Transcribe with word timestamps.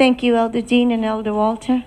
Thank 0.00 0.22
you, 0.22 0.34
Elder 0.34 0.62
Dean 0.62 0.92
and 0.92 1.04
Elder 1.04 1.34
Walter. 1.34 1.84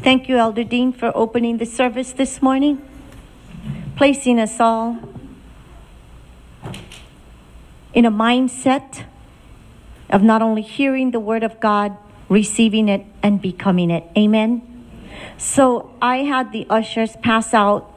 Thank 0.00 0.30
you, 0.30 0.38
Elder 0.38 0.64
Dean, 0.64 0.94
for 0.94 1.12
opening 1.14 1.58
the 1.58 1.66
service 1.66 2.12
this 2.12 2.40
morning, 2.40 2.80
placing 3.96 4.40
us 4.40 4.58
all 4.58 4.96
in 7.92 8.06
a 8.06 8.10
mindset 8.10 9.04
of 10.08 10.22
not 10.22 10.40
only 10.40 10.62
hearing 10.62 11.10
the 11.10 11.20
Word 11.20 11.42
of 11.42 11.60
God, 11.60 11.94
receiving 12.30 12.88
it, 12.88 13.04
and 13.22 13.42
becoming 13.42 13.90
it. 13.90 14.04
Amen. 14.16 14.62
So 15.36 15.94
I 16.00 16.24
had 16.24 16.50
the 16.50 16.66
ushers 16.70 17.14
pass 17.16 17.52
out 17.52 17.92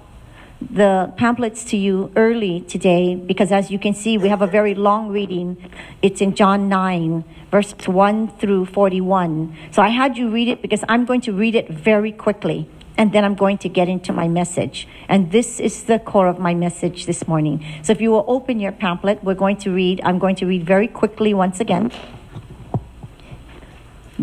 the 0.62 1.14
pamphlets 1.16 1.64
to 1.66 1.78
you 1.78 2.12
early 2.16 2.62
today 2.62 3.16
because, 3.16 3.52
as 3.52 3.72
you 3.72 3.80
can 3.80 3.94
see, 3.94 4.18
we 4.18 4.30
have 4.30 4.42
a 4.42 4.48
very 4.48 4.76
long 4.76 5.10
reading. 5.10 5.58
It's 6.02 6.22
in 6.22 6.36
John 6.36 6.68
9, 6.68 7.24
verse 7.50 7.74
1 7.86 8.28
through 8.38 8.66
41. 8.66 9.56
So 9.72 9.82
I 9.82 9.90
had 9.90 10.18
you 10.18 10.30
read 10.30 10.50
it 10.50 10.62
because 10.62 10.84
I'm 10.90 11.06
going 11.06 11.22
to 11.22 11.34
read 11.34 11.56
it 11.56 11.70
very 11.70 12.12
quickly 12.12 12.70
and 12.98 13.14
then 13.14 13.24
I'm 13.24 13.36
going 13.36 13.58
to 13.60 13.70
get 13.70 13.88
into 13.88 14.12
my 14.12 14.28
message. 14.28 14.86
And 15.08 15.32
this 15.32 15.62
is 15.62 15.84
the 15.84 16.00
core 16.00 16.28
of 16.28 16.38
my 16.38 16.54
message 16.54 17.06
this 17.06 17.26
morning. 17.30 17.66
So 17.82 17.94
if 17.94 18.02
you 18.02 18.12
will 18.12 18.26
open 18.28 18.60
your 18.60 18.74
pamphlet, 18.74 19.24
we're 19.24 19.36
going 19.36 19.56
to 19.58 19.74
read, 19.74 20.02
I'm 20.04 20.20
going 20.20 20.36
to 20.36 20.46
read 20.46 20.66
very 20.66 20.90
quickly 20.90 21.34
once 21.34 21.62
again, 21.62 21.94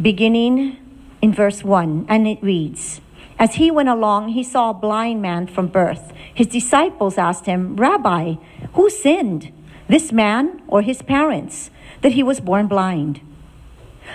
beginning 0.00 0.76
in 1.22 1.32
verse 1.32 1.64
1, 1.64 2.04
and 2.10 2.28
it 2.28 2.42
reads 2.42 3.00
As 3.38 3.56
he 3.56 3.70
went 3.70 3.88
along, 3.88 4.28
he 4.28 4.42
saw 4.42 4.70
a 4.70 4.74
blind 4.74 5.20
man 5.20 5.46
from 5.46 5.68
birth. 5.68 6.12
His 6.34 6.46
disciples 6.46 7.18
asked 7.18 7.46
him, 7.46 7.76
Rabbi, 7.76 8.34
who 8.72 8.88
sinned, 8.88 9.52
this 9.88 10.10
man 10.10 10.62
or 10.66 10.82
his 10.82 11.02
parents, 11.02 11.70
that 12.00 12.12
he 12.12 12.22
was 12.22 12.40
born 12.40 12.66
blind? 12.66 13.20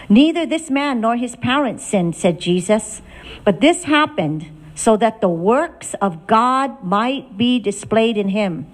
Neither 0.09 0.45
this 0.45 0.69
man 0.69 1.01
nor 1.01 1.17
his 1.17 1.35
parents 1.35 1.85
sinned, 1.85 2.15
said 2.15 2.39
Jesus, 2.39 3.01
but 3.43 3.61
this 3.61 3.83
happened 3.83 4.47
so 4.73 4.97
that 4.97 5.21
the 5.21 5.29
works 5.29 5.93
of 5.95 6.25
God 6.25 6.83
might 6.83 7.37
be 7.37 7.59
displayed 7.59 8.17
in 8.17 8.29
him. 8.29 8.65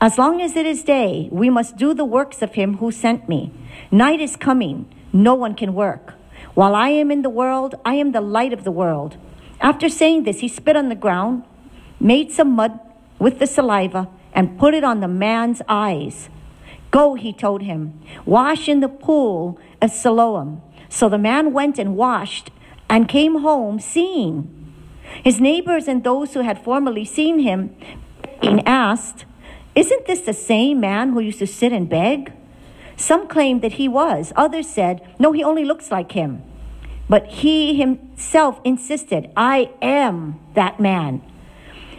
As 0.00 0.16
long 0.16 0.40
as 0.40 0.54
it 0.54 0.66
is 0.66 0.84
day, 0.84 1.28
we 1.32 1.50
must 1.50 1.76
do 1.76 1.92
the 1.92 2.04
works 2.04 2.42
of 2.42 2.54
him 2.54 2.76
who 2.76 2.92
sent 2.92 3.28
me. 3.28 3.50
Night 3.90 4.20
is 4.20 4.36
coming, 4.36 4.86
no 5.12 5.34
one 5.34 5.54
can 5.54 5.74
work. 5.74 6.14
While 6.58 6.74
I 6.74 6.88
am 6.88 7.12
in 7.12 7.22
the 7.22 7.30
world, 7.30 7.76
I 7.84 7.94
am 7.94 8.10
the 8.10 8.20
light 8.20 8.52
of 8.52 8.64
the 8.64 8.72
world. 8.72 9.16
After 9.60 9.88
saying 9.88 10.24
this, 10.24 10.40
he 10.40 10.48
spit 10.48 10.74
on 10.74 10.88
the 10.88 10.96
ground 10.96 11.44
made 12.00 12.32
some 12.32 12.50
mud 12.50 12.80
with 13.20 13.38
the 13.38 13.46
saliva, 13.46 14.08
and 14.32 14.58
put 14.58 14.74
it 14.74 14.82
on 14.82 14.98
the 14.98 15.06
man's 15.06 15.62
eyes. 15.68 16.28
Go, 16.90 17.14
he 17.14 17.32
told 17.32 17.62
him, 17.62 18.00
wash 18.24 18.68
in 18.68 18.80
the 18.80 18.88
pool 18.88 19.60
of 19.80 19.92
Siloam. 19.92 20.60
So 20.88 21.08
the 21.08 21.16
man 21.16 21.52
went 21.52 21.78
and 21.78 21.94
washed 21.94 22.50
and 22.90 23.08
came 23.08 23.42
home 23.42 23.78
seeing. 23.78 24.74
His 25.22 25.40
neighbors 25.40 25.86
and 25.86 26.02
those 26.02 26.34
who 26.34 26.40
had 26.40 26.64
formerly 26.64 27.04
seen 27.04 27.38
him 27.38 27.76
being 28.40 28.66
asked, 28.66 29.26
Isn't 29.76 30.06
this 30.06 30.22
the 30.22 30.34
same 30.34 30.80
man 30.80 31.12
who 31.12 31.20
used 31.20 31.38
to 31.38 31.46
sit 31.46 31.72
and 31.72 31.88
beg? 31.88 32.32
Some 32.96 33.28
claimed 33.28 33.62
that 33.62 33.74
he 33.74 33.86
was. 33.86 34.32
Others 34.34 34.68
said, 34.68 35.06
No, 35.20 35.30
he 35.30 35.44
only 35.44 35.64
looks 35.64 35.92
like 35.92 36.10
him. 36.10 36.42
But 37.08 37.26
he 37.26 37.74
himself 37.74 38.60
insisted, 38.64 39.30
I 39.36 39.70
am 39.80 40.38
that 40.54 40.78
man. 40.78 41.22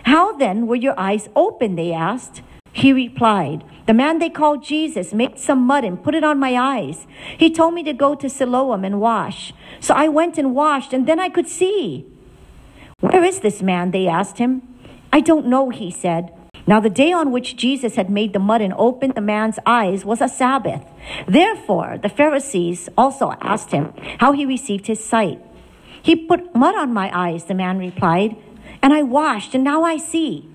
How 0.03 0.33
then 0.33 0.67
were 0.67 0.75
your 0.75 0.99
eyes 0.99 1.29
open? 1.35 1.75
They 1.75 1.91
asked. 1.91 2.41
He 2.71 2.93
replied, 2.93 3.63
The 3.87 3.93
man 3.93 4.19
they 4.19 4.29
called 4.29 4.63
Jesus 4.63 5.13
made 5.13 5.39
some 5.39 5.61
mud 5.61 5.83
and 5.83 6.01
put 6.03 6.15
it 6.15 6.23
on 6.23 6.39
my 6.39 6.55
eyes. 6.55 7.07
He 7.37 7.51
told 7.51 7.73
me 7.73 7.83
to 7.83 7.93
go 7.93 8.15
to 8.15 8.29
Siloam 8.29 8.85
and 8.85 9.01
wash. 9.01 9.53
So 9.79 9.93
I 9.93 10.07
went 10.07 10.37
and 10.37 10.53
washed, 10.55 10.93
and 10.93 11.07
then 11.07 11.19
I 11.19 11.29
could 11.29 11.47
see. 11.47 12.05
Where 12.99 13.23
is 13.23 13.39
this 13.39 13.61
man? 13.61 13.91
They 13.91 14.07
asked 14.07 14.37
him. 14.37 14.61
I 15.11 15.21
don't 15.21 15.47
know, 15.47 15.69
he 15.69 15.89
said. 15.89 16.31
Now, 16.69 16.79
the 16.79 16.97
day 17.03 17.11
on 17.11 17.31
which 17.31 17.57
Jesus 17.57 17.95
had 17.95 18.11
made 18.11 18.31
the 18.31 18.45
mud 18.49 18.61
and 18.61 18.75
opened 18.77 19.15
the 19.15 19.21
man's 19.21 19.57
eyes 19.65 20.05
was 20.05 20.21
a 20.21 20.27
Sabbath. 20.27 20.85
Therefore, 21.27 21.97
the 21.97 22.09
Pharisees 22.09 22.87
also 22.95 23.33
asked 23.41 23.71
him 23.71 23.91
how 24.19 24.33
he 24.33 24.45
received 24.45 24.85
his 24.85 25.03
sight. 25.03 25.41
He 25.99 26.15
put 26.15 26.53
mud 26.53 26.75
on 26.75 26.93
my 26.93 27.09
eyes, 27.11 27.45
the 27.45 27.55
man 27.55 27.79
replied 27.79 28.35
and 28.83 28.93
I 28.93 29.01
washed, 29.01 29.55
and 29.55 29.63
now 29.63 29.83
I 29.83 29.97
see. 29.97 30.47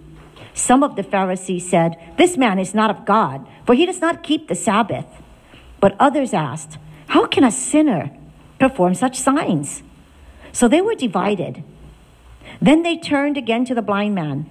Some 0.55 0.85
of 0.85 0.95
the 0.95 1.03
Pharisees 1.03 1.69
said, 1.69 1.97
This 2.17 2.37
man 2.37 2.61
is 2.61 2.75
not 2.75 2.91
of 2.91 3.05
God, 3.05 3.45
for 3.67 3.75
he 3.75 3.85
does 3.85 4.01
not 4.01 4.23
keep 4.23 4.47
the 4.47 4.55
Sabbath. 4.55 5.07
But 5.81 5.97
others 5.99 6.33
asked, 6.33 6.79
How 7.09 7.27
can 7.27 7.43
a 7.43 7.51
sinner 7.51 8.11
perform 8.61 8.95
such 8.95 9.19
signs? 9.19 9.83
So 10.53 10.69
they 10.69 10.81
were 10.81 10.95
divided. 10.95 11.65
Then 12.63 12.85
they 12.85 12.97
turned 12.97 13.37
again 13.37 13.65
to 13.67 13.75
the 13.75 13.83
blind 13.83 14.15
man. 14.15 14.49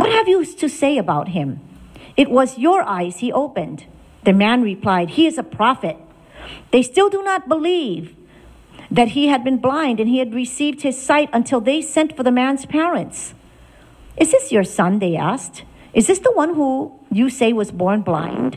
What 0.00 0.12
have 0.12 0.28
you 0.28 0.46
to 0.46 0.68
say 0.70 0.96
about 0.96 1.28
him? 1.28 1.60
It 2.16 2.30
was 2.30 2.56
your 2.56 2.82
eyes 2.82 3.18
he 3.18 3.30
opened. 3.30 3.84
The 4.24 4.32
man 4.32 4.62
replied, 4.62 5.10
He 5.10 5.26
is 5.26 5.36
a 5.36 5.42
prophet. 5.42 5.98
They 6.70 6.82
still 6.82 7.10
do 7.10 7.22
not 7.22 7.50
believe 7.50 8.16
that 8.90 9.08
he 9.08 9.26
had 9.26 9.44
been 9.44 9.58
blind 9.58 10.00
and 10.00 10.08
he 10.08 10.16
had 10.16 10.32
received 10.32 10.80
his 10.80 10.96
sight 10.98 11.28
until 11.34 11.60
they 11.60 11.82
sent 11.82 12.16
for 12.16 12.22
the 12.22 12.32
man's 12.32 12.64
parents. 12.64 13.34
Is 14.16 14.30
this 14.30 14.50
your 14.50 14.64
son? 14.64 15.00
They 15.00 15.16
asked. 15.16 15.64
Is 15.92 16.06
this 16.06 16.20
the 16.20 16.32
one 16.32 16.54
who 16.54 16.98
you 17.12 17.28
say 17.28 17.52
was 17.52 17.70
born 17.70 18.00
blind? 18.00 18.56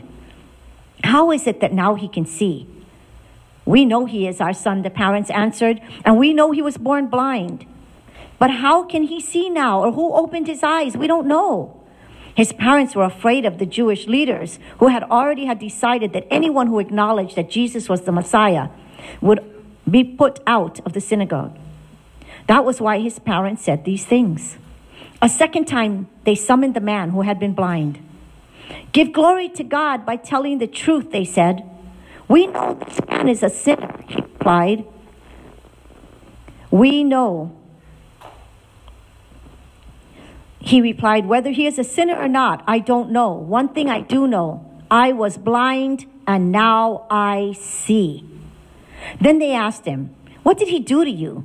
How 1.02 1.30
is 1.30 1.46
it 1.46 1.60
that 1.60 1.74
now 1.74 1.94
he 1.94 2.08
can 2.08 2.24
see? 2.24 2.66
We 3.66 3.84
know 3.84 4.06
he 4.06 4.26
is 4.26 4.40
our 4.40 4.54
son, 4.54 4.80
the 4.80 4.88
parents 4.88 5.28
answered, 5.28 5.82
and 6.06 6.16
we 6.16 6.32
know 6.32 6.52
he 6.52 6.62
was 6.62 6.78
born 6.78 7.08
blind. 7.08 7.66
But 8.38 8.50
how 8.50 8.84
can 8.84 9.04
he 9.04 9.20
see 9.20 9.48
now, 9.48 9.80
or 9.80 9.92
who 9.92 10.12
opened 10.12 10.46
his 10.46 10.62
eyes? 10.62 10.96
We 10.96 11.06
don't 11.06 11.26
know. 11.26 11.80
His 12.34 12.52
parents 12.52 12.96
were 12.96 13.04
afraid 13.04 13.44
of 13.44 13.58
the 13.58 13.66
Jewish 13.66 14.06
leaders 14.06 14.58
who 14.78 14.88
had 14.88 15.04
already 15.04 15.44
had 15.44 15.60
decided 15.60 16.12
that 16.12 16.26
anyone 16.30 16.66
who 16.66 16.80
acknowledged 16.80 17.36
that 17.36 17.50
Jesus 17.50 17.88
was 17.88 18.02
the 18.02 18.12
Messiah 18.12 18.70
would 19.20 19.40
be 19.88 20.02
put 20.02 20.40
out 20.46 20.80
of 20.84 20.94
the 20.94 21.00
synagogue. 21.00 21.56
That 22.48 22.64
was 22.64 22.80
why 22.80 22.98
his 22.98 23.18
parents 23.18 23.62
said 23.62 23.84
these 23.84 24.04
things. 24.04 24.58
A 25.22 25.28
second 25.28 25.66
time, 25.66 26.08
they 26.24 26.34
summoned 26.34 26.74
the 26.74 26.80
man 26.80 27.10
who 27.10 27.22
had 27.22 27.38
been 27.38 27.54
blind. 27.54 28.00
Give 28.92 29.12
glory 29.12 29.48
to 29.50 29.62
God 29.62 30.04
by 30.04 30.16
telling 30.16 30.58
the 30.58 30.66
truth, 30.66 31.12
they 31.12 31.24
said. 31.24 31.62
We 32.28 32.46
know 32.46 32.74
this 32.74 33.00
man 33.08 33.28
is 33.28 33.42
a 33.42 33.50
sinner, 33.50 34.02
he 34.08 34.16
replied. 34.16 34.84
We 36.70 37.04
know. 37.04 37.56
He 40.64 40.80
replied, 40.80 41.26
Whether 41.26 41.50
he 41.50 41.66
is 41.66 41.78
a 41.78 41.84
sinner 41.84 42.16
or 42.16 42.28
not, 42.28 42.64
I 42.66 42.78
don't 42.78 43.10
know. 43.10 43.32
One 43.32 43.68
thing 43.68 43.90
I 43.90 44.00
do 44.00 44.26
know 44.26 44.64
I 44.90 45.12
was 45.12 45.36
blind 45.36 46.06
and 46.26 46.50
now 46.50 47.06
I 47.10 47.54
see. 47.60 48.24
Then 49.20 49.38
they 49.40 49.52
asked 49.52 49.84
him, 49.84 50.14
What 50.42 50.56
did 50.56 50.68
he 50.68 50.80
do 50.80 51.04
to 51.04 51.10
you? 51.10 51.44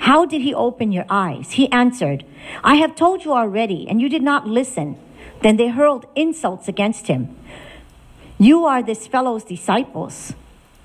How 0.00 0.26
did 0.26 0.42
he 0.42 0.52
open 0.52 0.92
your 0.92 1.06
eyes? 1.08 1.52
He 1.52 1.72
answered, 1.72 2.26
I 2.62 2.74
have 2.74 2.94
told 2.94 3.24
you 3.24 3.32
already, 3.32 3.88
and 3.88 4.02
you 4.02 4.08
did 4.10 4.22
not 4.22 4.46
listen. 4.46 4.98
Then 5.42 5.56
they 5.56 5.68
hurled 5.68 6.06
insults 6.14 6.68
against 6.68 7.06
him. 7.06 7.34
You 8.38 8.66
are 8.66 8.82
this 8.82 9.06
fellow's 9.06 9.44
disciples. 9.44 10.34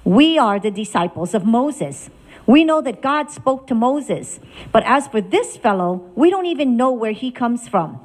We 0.06 0.38
are 0.38 0.58
the 0.58 0.72
disciples 0.72 1.34
of 1.34 1.46
Moses. 1.46 2.10
We 2.46 2.64
know 2.64 2.82
that 2.82 3.02
God 3.02 3.32
spoke 3.32 3.68
to 3.68 3.76
Moses, 3.76 4.40
but 4.72 4.84
as 4.86 5.08
for 5.08 5.22
this 5.22 5.56
fellow, 5.56 6.12
we 6.16 6.30
don't 6.30 6.46
even 6.46 6.76
know 6.76 6.92
where 6.92 7.14
he 7.14 7.32
comes 7.32 7.70
from. 7.70 8.00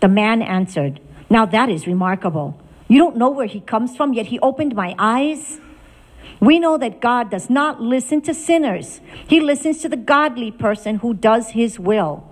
The 0.00 0.08
man 0.08 0.42
answered, 0.42 1.00
Now 1.28 1.46
that 1.46 1.68
is 1.68 1.86
remarkable. 1.86 2.60
You 2.88 2.98
don't 2.98 3.16
know 3.16 3.30
where 3.30 3.46
he 3.46 3.60
comes 3.60 3.96
from, 3.96 4.12
yet 4.12 4.26
he 4.26 4.38
opened 4.40 4.74
my 4.74 4.94
eyes. 4.98 5.58
We 6.40 6.58
know 6.58 6.76
that 6.78 7.00
God 7.00 7.30
does 7.30 7.48
not 7.48 7.80
listen 7.80 8.20
to 8.22 8.34
sinners. 8.34 9.00
He 9.26 9.40
listens 9.40 9.78
to 9.82 9.88
the 9.88 9.96
godly 9.96 10.50
person 10.50 10.96
who 10.96 11.14
does 11.14 11.50
his 11.50 11.78
will. 11.78 12.28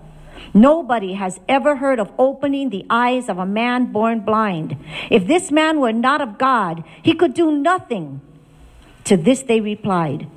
Nobody 0.53 1.13
has 1.13 1.39
ever 1.47 1.77
heard 1.77 1.99
of 1.99 2.11
opening 2.17 2.69
the 2.69 2.85
eyes 2.89 3.29
of 3.29 3.37
a 3.37 3.45
man 3.45 3.91
born 3.91 4.21
blind. 4.21 4.77
If 5.09 5.27
this 5.27 5.51
man 5.51 5.79
were 5.79 5.93
not 5.93 6.21
of 6.21 6.37
God, 6.37 6.83
he 7.01 7.13
could 7.13 7.33
do 7.33 7.51
nothing. 7.51 8.21
To 9.05 9.17
this 9.17 9.43
they 9.43 9.61
replied, 9.61 10.27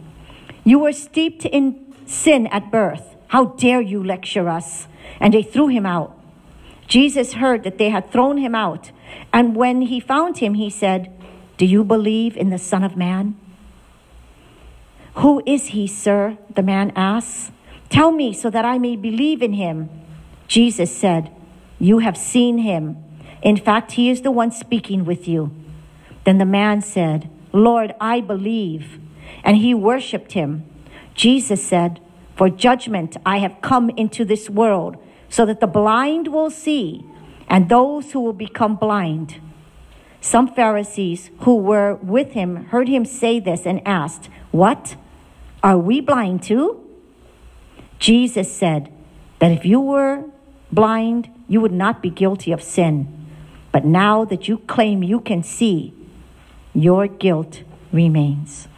You 0.65 0.79
were 0.79 0.93
steeped 0.93 1.45
in 1.45 1.95
sin 2.07 2.47
at 2.49 2.71
birth. 2.71 3.15
How 3.29 3.47
dare 3.47 3.81
you 3.81 4.03
lecture 4.03 4.49
us? 4.49 4.87
And 5.21 5.35
they 5.35 5.43
threw 5.43 5.69
him 5.69 5.87
out. 5.87 6.19
Jesus 6.87 7.35
heard 7.35 7.65
that 7.65 7.79
they 7.79 7.91
had 7.91 8.11
thrown 8.11 8.39
him 8.39 8.55
out. 8.55 8.91
And 9.33 9.55
when 9.55 9.83
he 9.83 10.01
found 10.01 10.39
him, 10.39 10.55
he 10.55 10.71
said, 10.71 11.13
Do 11.57 11.67
you 11.67 11.85
believe 11.85 12.37
in 12.37 12.51
the 12.51 12.59
Son 12.59 12.83
of 12.83 12.97
Man? 12.97 13.37
Who 15.17 15.43
is 15.47 15.69
he, 15.69 15.87
sir? 15.87 16.39
The 16.55 16.63
man 16.63 16.93
asked. 16.97 17.53
Tell 17.89 18.11
me 18.11 18.33
so 18.33 18.51
that 18.51 18.65
I 18.65 18.79
may 18.79 18.97
believe 18.97 19.43
in 19.43 19.53
him. 19.53 19.89
Jesus 20.49 20.95
said, 20.95 21.31
You 21.79 21.99
have 21.99 22.17
seen 22.17 22.59
him. 22.59 22.97
In 23.43 23.57
fact, 23.57 23.93
he 23.93 24.11
is 24.11 24.23
the 24.23 24.31
one 24.31 24.51
speaking 24.51 25.05
with 25.05 25.29
you. 25.29 25.55
Then 26.25 26.39
the 26.39 26.47
man 26.47 26.81
said, 26.81 27.31
Lord, 27.53 27.95
I 28.01 28.21
believe. 28.21 28.99
And 29.43 29.57
he 29.57 29.75
worshiped 29.75 30.33
him. 30.33 30.65
Jesus 31.15 31.63
said, 31.63 32.01
For 32.37 32.49
judgment 32.49 33.17
I 33.25 33.39
have 33.39 33.61
come 33.61 33.91
into 33.91 34.25
this 34.25 34.51
world, 34.51 34.97
so 35.29 35.47
that 35.47 35.61
the 35.61 35.67
blind 35.67 36.29
will 36.29 36.51
see, 36.51 37.05
and 37.49 37.69
those 37.69 38.13
who 38.13 38.21
will 38.21 38.33
become 38.33 38.77
blind. 38.77 39.41
Some 40.21 40.49
Pharisees 40.49 41.31
who 41.41 41.57
were 41.57 41.97
with 41.97 42.33
him 42.33 42.67
heard 42.67 42.89
him 42.89 43.05
say 43.05 43.41
this 43.41 43.67
and 43.67 43.87
asked, 43.87 44.31
What? 44.51 44.97
Are 45.63 45.79
we 45.79 46.01
blind 46.01 46.43
too? 46.43 46.81
Jesus 47.99 48.53
said 48.53 48.93
that 49.39 49.51
if 49.51 49.65
you 49.65 49.81
were 49.81 50.25
blind, 50.73 51.29
you 51.49 51.61
would 51.61 51.73
not 51.73 52.03
be 52.03 52.11
guilty 52.11 52.53
of 52.53 52.63
sin. 52.63 53.09
But 53.73 53.85
now 53.85 54.25
that 54.25 54.49
you 54.49 54.59
claim 54.59 55.03
you 55.03 55.21
can 55.21 55.43
see, 55.43 55.93
your 56.75 57.07
guilt 57.07 57.63
remains. 57.93 58.69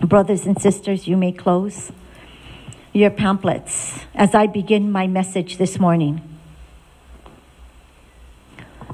Brothers 0.00 0.44
and 0.44 0.60
sisters, 0.60 1.06
you 1.06 1.16
may 1.16 1.32
close 1.32 1.92
your 2.92 3.10
pamphlets 3.10 4.00
as 4.14 4.34
I 4.34 4.46
begin 4.46 4.92
my 4.92 5.06
message 5.06 5.56
this 5.56 5.78
morning. 5.78 6.20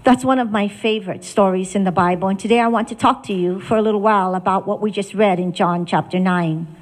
That's 0.04 0.24
one 0.24 0.38
of 0.38 0.50
my 0.50 0.68
favorite 0.68 1.24
stories 1.24 1.74
in 1.74 1.84
the 1.84 1.92
Bible. 1.92 2.28
And 2.28 2.38
today 2.38 2.60
I 2.60 2.68
want 2.68 2.88
to 2.88 2.94
talk 2.94 3.22
to 3.24 3.32
you 3.32 3.60
for 3.60 3.76
a 3.76 3.82
little 3.82 4.00
while 4.00 4.34
about 4.34 4.66
what 4.66 4.80
we 4.80 4.90
just 4.90 5.14
read 5.14 5.38
in 5.38 5.52
John 5.52 5.84
chapter 5.84 6.18
9. 6.18 6.76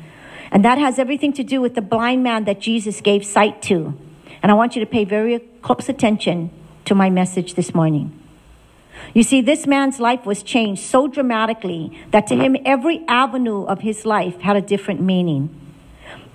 And 0.51 0.65
that 0.65 0.79
has 0.79 0.99
everything 0.99 1.33
to 1.35 1.43
do 1.43 1.61
with 1.61 1.75
the 1.75 1.83
blind 1.83 2.23
man 2.23 2.45
that 2.45 2.61
Jesus 2.61 3.01
gave 3.01 3.25
sight 3.25 3.61
to. 3.63 3.99
And 4.43 4.53
I 4.53 4.55
want 4.55 4.77
you 4.77 4.81
to 4.81 4.87
pay 4.87 5.05
very 5.05 5.41
close 5.63 5.89
attention 5.89 6.51
to 6.85 6.95
my 6.95 7.11
message 7.11 7.55
this 7.55 7.75
morning. 7.75 8.18
You 9.15 9.23
see, 9.23 9.41
this 9.41 9.67
man's 9.67 10.01
life 10.01 10.27
was 10.27 10.43
changed 10.43 10.83
so 10.83 11.09
dramatically 11.09 11.97
that 12.11 12.27
to 12.29 12.37
him, 12.37 12.57
every 12.65 13.05
avenue 13.09 13.65
of 13.65 13.81
his 13.81 14.05
life 14.05 14.41
had 14.41 14.57
a 14.57 14.61
different 14.61 15.01
meaning. 15.01 15.55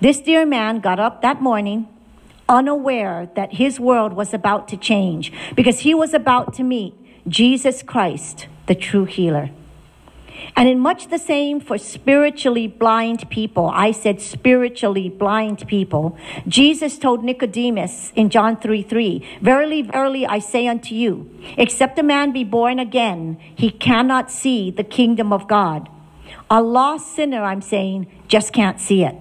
This 0.00 0.20
dear 0.20 0.44
man 0.44 0.80
got 0.80 1.00
up 1.00 1.22
that 1.22 1.40
morning 1.40 1.88
unaware 2.48 3.30
that 3.36 3.54
his 3.54 3.80
world 3.80 4.12
was 4.12 4.34
about 4.34 4.68
to 4.68 4.76
change 4.76 5.32
because 5.54 5.80
he 5.80 5.94
was 5.94 6.12
about 6.12 6.54
to 6.54 6.62
meet 6.62 6.94
Jesus 7.26 7.82
Christ, 7.82 8.48
the 8.66 8.74
true 8.74 9.04
healer. 9.04 9.50
And 10.56 10.68
in 10.68 10.78
much 10.78 11.08
the 11.08 11.18
same 11.18 11.60
for 11.60 11.78
spiritually 11.78 12.66
blind 12.66 13.28
people, 13.30 13.70
I 13.72 13.92
said 13.92 14.20
spiritually 14.20 15.08
blind 15.08 15.66
people, 15.66 16.16
Jesus 16.46 16.98
told 16.98 17.24
Nicodemus 17.24 18.12
in 18.14 18.30
John 18.30 18.56
3 18.56 18.82
3, 18.82 19.38
Verily, 19.40 19.82
verily, 19.82 20.26
I 20.26 20.38
say 20.38 20.66
unto 20.66 20.94
you, 20.94 21.30
except 21.56 21.98
a 21.98 22.02
man 22.02 22.32
be 22.32 22.44
born 22.44 22.78
again, 22.78 23.38
he 23.54 23.70
cannot 23.70 24.30
see 24.30 24.70
the 24.70 24.84
kingdom 24.84 25.32
of 25.32 25.48
God. 25.48 25.88
A 26.50 26.62
lost 26.62 27.14
sinner, 27.14 27.42
I'm 27.42 27.62
saying, 27.62 28.06
just 28.28 28.52
can't 28.52 28.80
see 28.80 29.04
it. 29.04 29.16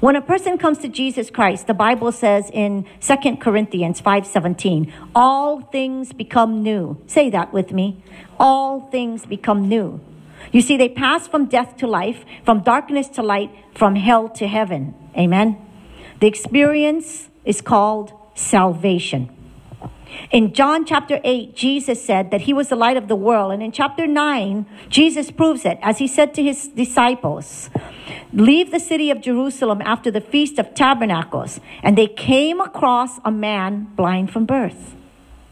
When 0.00 0.16
a 0.16 0.22
person 0.22 0.58
comes 0.58 0.78
to 0.78 0.88
Jesus 0.88 1.30
Christ, 1.30 1.66
the 1.66 1.74
Bible 1.74 2.12
says 2.12 2.50
in 2.52 2.86
2 3.00 3.40
Corinthians 3.40 4.00
5:17, 4.00 4.92
all 5.14 5.60
things 5.60 6.12
become 6.12 6.62
new. 6.62 6.98
Say 7.06 7.30
that 7.30 7.52
with 7.52 7.72
me. 7.72 8.02
All 8.38 8.80
things 8.80 9.26
become 9.26 9.68
new. 9.68 10.00
You 10.52 10.60
see, 10.60 10.76
they 10.76 10.88
pass 10.88 11.26
from 11.26 11.46
death 11.46 11.76
to 11.78 11.86
life, 11.86 12.24
from 12.44 12.60
darkness 12.60 13.08
to 13.10 13.22
light, 13.22 13.50
from 13.74 13.96
hell 13.96 14.28
to 14.30 14.46
heaven. 14.46 14.94
Amen. 15.16 15.56
The 16.20 16.26
experience 16.26 17.28
is 17.44 17.60
called 17.60 18.12
salvation. 18.34 19.30
In 20.30 20.54
John 20.54 20.84
chapter 20.84 21.20
8, 21.24 21.54
Jesus 21.54 22.02
said 22.02 22.30
that 22.30 22.42
he 22.42 22.52
was 22.52 22.68
the 22.68 22.76
light 22.76 22.96
of 22.96 23.08
the 23.08 23.16
world. 23.16 23.52
And 23.52 23.62
in 23.62 23.72
chapter 23.72 24.06
9, 24.06 24.66
Jesus 24.88 25.30
proves 25.30 25.64
it 25.64 25.78
as 25.82 25.98
he 25.98 26.06
said 26.06 26.32
to 26.34 26.42
his 26.42 26.68
disciples, 26.68 27.68
Leave 28.32 28.70
the 28.70 28.80
city 28.80 29.10
of 29.10 29.20
Jerusalem 29.20 29.82
after 29.82 30.10
the 30.10 30.20
Feast 30.20 30.58
of 30.58 30.74
Tabernacles. 30.74 31.60
And 31.82 31.96
they 31.96 32.06
came 32.06 32.60
across 32.60 33.18
a 33.24 33.30
man 33.30 33.88
blind 33.96 34.30
from 34.30 34.46
birth. 34.46 34.94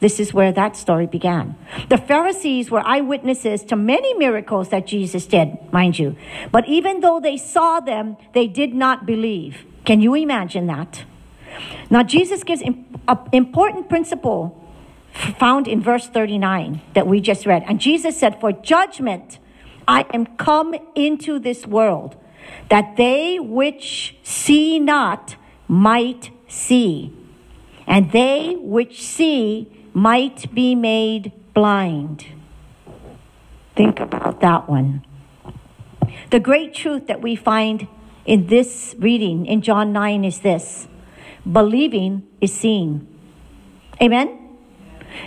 This 0.01 0.21
is 0.21 0.35
where 0.35 0.53
that 0.53 0.77
story 0.77 1.07
began. 1.07 1.57
The 1.89 1.97
Pharisees 1.97 2.71
were 2.71 2.83
eyewitnesses 2.85 3.63
to 3.65 3.77
many 3.77 4.13
miracles 4.15 4.69
that 4.69 4.87
Jesus 4.87 5.25
did, 5.27 5.57
mind 5.73 5.99
you. 5.99 6.17
But 6.53 6.69
even 6.69 7.01
though 7.01 7.21
they 7.21 7.39
saw 7.39 7.81
them, 7.81 8.19
they 8.35 8.47
did 8.47 8.75
not 8.75 9.07
believe. 9.07 9.65
Can 9.85 10.01
you 10.01 10.15
imagine 10.15 10.67
that? 10.67 11.05
Now, 11.89 12.03
Jesus 12.03 12.43
gives 12.45 12.61
an 12.61 12.85
important 13.33 13.89
principle 13.89 14.61
found 15.39 15.69
in 15.69 15.81
verse 15.81 16.07
39 16.07 16.83
that 16.95 17.07
we 17.07 17.21
just 17.21 17.47
read. 17.47 17.63
And 17.67 17.81
Jesus 17.81 18.19
said, 18.19 18.41
For 18.41 18.53
judgment 18.53 19.39
I 19.87 20.07
am 20.13 20.27
come 20.37 20.75
into 20.95 21.39
this 21.39 21.67
world, 21.67 22.17
that 22.69 22.97
they 22.97 23.39
which 23.39 24.17
see 24.23 24.79
not 24.79 25.37
might 25.69 26.31
see, 26.49 27.13
and 27.87 28.13
they 28.13 28.57
which 28.59 29.03
see 29.03 29.71
might 29.93 30.53
be 30.55 30.75
made 30.75 31.33
blind. 31.53 32.27
Think 33.77 34.01
about 34.01 34.41
that 34.41 34.69
one. 34.69 35.05
The 36.31 36.41
great 36.41 36.75
truth 36.75 37.07
that 37.07 37.21
we 37.21 37.37
find 37.37 37.89
in 38.25 38.47
this 38.47 38.95
reading 38.99 39.47
in 39.47 39.63
John 39.63 39.93
9 39.93 40.25
is 40.25 40.41
this 40.41 40.89
believing 41.51 42.27
is 42.41 42.53
seeing. 42.55 43.07
Amen? 44.01 44.41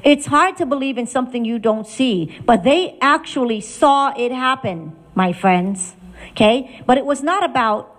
It's 0.03 0.25
hard 0.25 0.57
to 0.57 0.65
believe 0.65 0.97
in 0.97 1.07
something 1.07 1.45
you 1.45 1.59
don't 1.59 1.87
see, 1.87 2.37
but 2.45 2.63
they 2.63 2.97
actually 3.01 3.61
saw 3.61 4.13
it 4.17 4.31
happen, 4.31 4.95
my 5.15 5.31
friends. 5.33 5.95
Okay? 6.31 6.83
But 6.85 6.97
it 6.97 7.05
was 7.05 7.23
not 7.23 7.43
about 7.43 7.93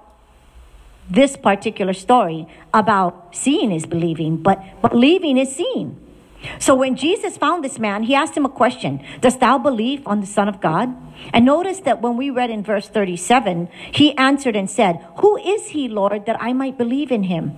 this 1.10 1.36
particular 1.36 1.94
story 1.94 2.46
about 2.74 3.34
seeing 3.34 3.72
is 3.72 3.86
believing, 3.86 4.36
but 4.36 4.80
believing 4.82 5.38
is 5.38 5.54
seeing. 5.54 5.96
So 6.60 6.74
when 6.74 6.94
Jesus 6.94 7.36
found 7.36 7.64
this 7.64 7.78
man, 7.78 8.04
he 8.04 8.14
asked 8.14 8.36
him 8.36 8.44
a 8.44 8.48
question 8.50 9.02
Dost 9.20 9.40
thou 9.40 9.58
believe 9.58 10.06
on 10.06 10.20
the 10.20 10.26
Son 10.26 10.48
of 10.48 10.60
God? 10.60 10.94
And 11.32 11.44
notice 11.44 11.80
that 11.80 12.00
when 12.00 12.16
we 12.16 12.30
read 12.30 12.50
in 12.50 12.62
verse 12.62 12.88
37, 12.88 13.68
he 13.90 14.16
answered 14.16 14.54
and 14.54 14.70
said, 14.70 15.04
Who 15.18 15.36
is 15.36 15.68
he, 15.68 15.88
Lord, 15.88 16.26
that 16.26 16.40
I 16.40 16.52
might 16.52 16.78
believe 16.78 17.10
in 17.10 17.24
him? 17.24 17.56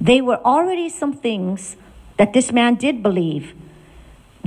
They 0.00 0.20
were 0.20 0.38
already 0.44 0.88
some 0.88 1.14
things 1.14 1.76
that 2.16 2.32
this 2.32 2.52
man 2.52 2.76
did 2.76 3.02
believe. 3.02 3.54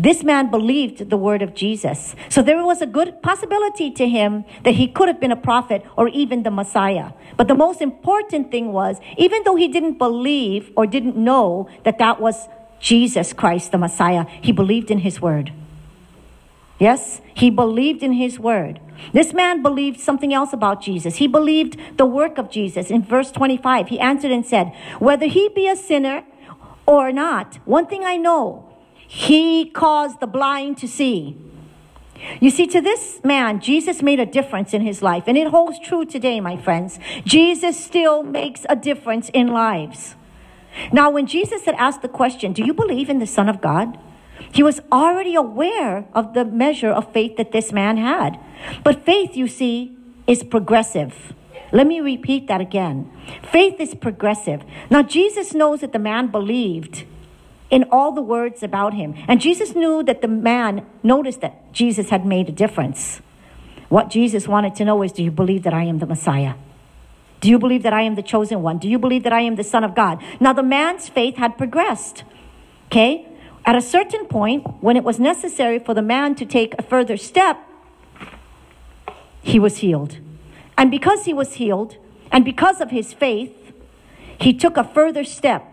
This 0.01 0.23
man 0.23 0.49
believed 0.49 1.11
the 1.11 1.17
word 1.17 1.43
of 1.43 1.53
Jesus. 1.53 2.15
So 2.27 2.41
there 2.41 2.65
was 2.65 2.81
a 2.81 2.87
good 2.87 3.21
possibility 3.21 3.91
to 3.91 4.09
him 4.09 4.45
that 4.63 4.73
he 4.73 4.87
could 4.87 5.07
have 5.07 5.19
been 5.19 5.31
a 5.31 5.35
prophet 5.35 5.85
or 5.95 6.07
even 6.07 6.41
the 6.41 6.49
Messiah. 6.49 7.11
But 7.37 7.47
the 7.47 7.53
most 7.53 7.81
important 7.81 8.49
thing 8.49 8.73
was, 8.73 8.97
even 9.15 9.43
though 9.43 9.55
he 9.55 9.67
didn't 9.67 9.99
believe 9.99 10.71
or 10.75 10.87
didn't 10.87 11.17
know 11.17 11.69
that 11.83 11.99
that 11.99 12.19
was 12.19 12.47
Jesus 12.79 13.31
Christ, 13.31 13.71
the 13.71 13.77
Messiah, 13.77 14.25
he 14.41 14.51
believed 14.51 14.89
in 14.89 14.99
his 14.99 15.21
word. 15.21 15.53
Yes, 16.79 17.21
he 17.35 17.51
believed 17.51 18.01
in 18.01 18.13
his 18.13 18.39
word. 18.39 18.79
This 19.13 19.33
man 19.33 19.61
believed 19.61 19.99
something 19.99 20.33
else 20.33 20.51
about 20.51 20.81
Jesus. 20.81 21.17
He 21.17 21.27
believed 21.27 21.77
the 21.97 22.07
work 22.07 22.39
of 22.39 22.49
Jesus. 22.49 22.89
In 22.89 23.03
verse 23.03 23.29
25, 23.29 23.89
he 23.89 23.99
answered 23.99 24.31
and 24.31 24.43
said, 24.43 24.73
Whether 24.97 25.27
he 25.27 25.47
be 25.49 25.67
a 25.67 25.75
sinner 25.75 26.23
or 26.87 27.11
not, 27.11 27.57
one 27.65 27.85
thing 27.85 28.03
I 28.03 28.17
know, 28.17 28.70
he 29.13 29.69
caused 29.69 30.21
the 30.21 30.25
blind 30.25 30.77
to 30.77 30.87
see. 30.87 31.35
You 32.39 32.49
see, 32.49 32.65
to 32.67 32.79
this 32.79 33.19
man, 33.25 33.59
Jesus 33.59 34.01
made 34.01 34.21
a 34.21 34.25
difference 34.25 34.73
in 34.73 34.83
his 34.83 35.01
life, 35.01 35.25
and 35.27 35.37
it 35.37 35.47
holds 35.47 35.77
true 35.79 36.05
today, 36.05 36.39
my 36.39 36.55
friends. 36.55 36.97
Jesus 37.25 37.77
still 37.77 38.23
makes 38.23 38.65
a 38.69 38.75
difference 38.77 39.27
in 39.33 39.47
lives. 39.47 40.15
Now, 40.93 41.11
when 41.11 41.27
Jesus 41.27 41.65
had 41.65 41.75
asked 41.75 42.01
the 42.01 42.07
question, 42.07 42.53
Do 42.53 42.63
you 42.63 42.73
believe 42.73 43.09
in 43.09 43.19
the 43.19 43.27
Son 43.27 43.49
of 43.49 43.59
God? 43.59 43.99
He 44.53 44.63
was 44.63 44.79
already 44.93 45.35
aware 45.35 46.05
of 46.13 46.33
the 46.33 46.45
measure 46.45 46.89
of 46.89 47.11
faith 47.11 47.35
that 47.35 47.51
this 47.51 47.73
man 47.73 47.97
had. 47.97 48.39
But 48.81 49.03
faith, 49.03 49.35
you 49.35 49.49
see, 49.49 49.97
is 50.25 50.41
progressive. 50.41 51.33
Let 51.73 51.85
me 51.85 51.99
repeat 51.99 52.47
that 52.47 52.61
again. 52.61 53.11
Faith 53.43 53.77
is 53.77 53.93
progressive. 53.93 54.63
Now, 54.89 55.03
Jesus 55.03 55.53
knows 55.53 55.81
that 55.81 55.91
the 55.91 55.99
man 55.99 56.27
believed 56.27 57.03
in 57.71 57.85
all 57.89 58.11
the 58.11 58.21
words 58.21 58.61
about 58.61 58.93
him. 58.93 59.15
And 59.27 59.41
Jesus 59.41 59.73
knew 59.73 60.03
that 60.03 60.21
the 60.21 60.27
man 60.27 60.85
noticed 61.01 61.41
that 61.41 61.73
Jesus 61.73 62.09
had 62.09 62.25
made 62.25 62.49
a 62.49 62.51
difference. 62.51 63.21
What 63.89 64.09
Jesus 64.09 64.47
wanted 64.47 64.75
to 64.75 64.85
know 64.85 65.01
is 65.01 65.11
Do 65.11 65.23
you 65.23 65.31
believe 65.31 65.63
that 65.63 65.73
I 65.73 65.85
am 65.85 65.99
the 65.99 66.05
Messiah? 66.05 66.53
Do 67.39 67.49
you 67.49 67.57
believe 67.57 67.81
that 67.83 67.93
I 67.93 68.03
am 68.03 68.15
the 68.15 68.21
chosen 68.21 68.61
one? 68.61 68.77
Do 68.77 68.87
you 68.87 68.99
believe 68.99 69.23
that 69.23 69.33
I 69.33 69.41
am 69.41 69.55
the 69.55 69.63
Son 69.63 69.83
of 69.83 69.95
God? 69.95 70.21
Now, 70.39 70.53
the 70.53 70.61
man's 70.61 71.09
faith 71.09 71.37
had 71.37 71.57
progressed. 71.57 72.23
Okay? 72.85 73.27
At 73.65 73.75
a 73.75 73.81
certain 73.81 74.27
point, 74.27 74.65
when 74.81 74.95
it 74.95 75.03
was 75.03 75.19
necessary 75.19 75.79
for 75.79 75.95
the 75.95 76.01
man 76.03 76.35
to 76.35 76.45
take 76.45 76.75
a 76.77 76.83
further 76.83 77.17
step, 77.17 77.57
he 79.41 79.59
was 79.59 79.77
healed. 79.77 80.19
And 80.77 80.91
because 80.91 81.25
he 81.25 81.33
was 81.33 81.55
healed, 81.55 81.97
and 82.31 82.45
because 82.45 82.79
of 82.79 82.91
his 82.91 83.11
faith, 83.11 83.73
he 84.39 84.53
took 84.53 84.77
a 84.77 84.83
further 84.83 85.23
step 85.23 85.70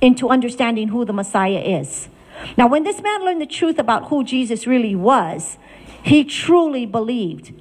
into 0.00 0.28
understanding 0.28 0.88
who 0.88 1.04
the 1.04 1.12
Messiah 1.12 1.60
is. 1.60 2.08
Now, 2.56 2.66
when 2.66 2.84
this 2.84 3.00
man 3.00 3.24
learned 3.24 3.40
the 3.40 3.46
truth 3.46 3.78
about 3.78 4.08
who 4.08 4.22
Jesus 4.22 4.66
really 4.66 4.94
was, 4.94 5.56
he 6.02 6.24
truly 6.24 6.86
believed 6.86 7.52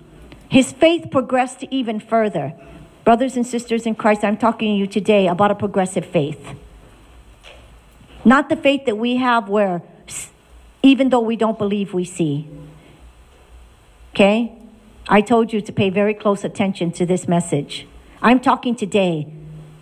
his 0.50 0.72
faith 0.72 1.10
progressed 1.12 1.64
even 1.72 2.00
further. 2.00 2.54
Brothers 3.04 3.36
and 3.36 3.46
sisters 3.46 3.86
in 3.86 3.96
Christ, 3.96 4.24
I'm 4.24 4.38
talking 4.38 4.74
to 4.74 4.78
you 4.78 4.88
today 4.88 5.28
about 5.28 5.52
a 5.52 5.56
progressive 5.56 6.06
faith. 6.06 6.56
Not 8.24 8.50
the 8.50 8.56
faith 8.56 8.86
that 8.86 8.98
we 8.98 9.18
have 9.18 9.50
where 9.50 9.82
even 10.86 11.10
though 11.10 11.20
we 11.20 11.36
don't 11.36 11.58
believe 11.58 11.94
we 11.94 12.06
see. 12.06 12.48
Okay? 14.14 14.56
I 15.08 15.22
told 15.22 15.52
you 15.52 15.60
to 15.62 15.72
pay 15.72 15.90
very 15.90 16.14
close 16.14 16.44
attention 16.44 16.92
to 16.94 17.06
this 17.06 17.28
message. 17.28 17.88
I'm 18.22 18.40
talking 18.40 18.76
today 18.76 19.28